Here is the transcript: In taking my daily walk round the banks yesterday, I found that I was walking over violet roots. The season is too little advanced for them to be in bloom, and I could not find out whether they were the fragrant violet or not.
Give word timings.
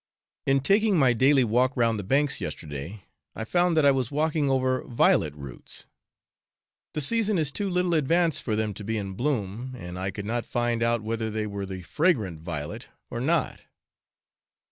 In 0.47 0.61
taking 0.61 0.97
my 0.97 1.13
daily 1.13 1.43
walk 1.43 1.77
round 1.77 1.99
the 1.99 2.03
banks 2.03 2.41
yesterday, 2.41 3.03
I 3.35 3.43
found 3.45 3.77
that 3.77 3.85
I 3.85 3.91
was 3.91 4.09
walking 4.09 4.49
over 4.49 4.81
violet 4.85 5.35
roots. 5.35 5.85
The 6.95 7.01
season 7.01 7.37
is 7.37 7.51
too 7.51 7.69
little 7.69 7.93
advanced 7.93 8.41
for 8.41 8.55
them 8.55 8.73
to 8.73 8.83
be 8.83 8.97
in 8.97 9.13
bloom, 9.13 9.75
and 9.77 9.99
I 9.99 10.09
could 10.09 10.25
not 10.25 10.43
find 10.47 10.81
out 10.81 11.03
whether 11.03 11.29
they 11.29 11.45
were 11.45 11.67
the 11.67 11.83
fragrant 11.83 12.39
violet 12.41 12.87
or 13.11 13.21
not. 13.21 13.59